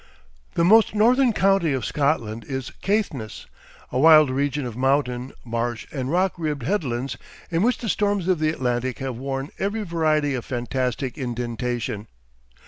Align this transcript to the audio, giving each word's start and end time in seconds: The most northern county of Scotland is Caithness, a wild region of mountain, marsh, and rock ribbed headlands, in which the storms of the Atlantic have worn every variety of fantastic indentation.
The 0.55 0.65
most 0.65 0.95
northern 0.95 1.31
county 1.31 1.73
of 1.73 1.85
Scotland 1.85 2.43
is 2.45 2.71
Caithness, 2.81 3.45
a 3.91 3.99
wild 3.99 4.31
region 4.31 4.65
of 4.65 4.75
mountain, 4.75 5.31
marsh, 5.45 5.85
and 5.91 6.09
rock 6.11 6.33
ribbed 6.39 6.63
headlands, 6.63 7.17
in 7.51 7.61
which 7.61 7.77
the 7.77 7.87
storms 7.87 8.27
of 8.27 8.39
the 8.39 8.49
Atlantic 8.49 8.97
have 8.97 9.15
worn 9.17 9.49
every 9.59 9.83
variety 9.83 10.33
of 10.33 10.43
fantastic 10.43 11.19
indentation. 11.19 12.07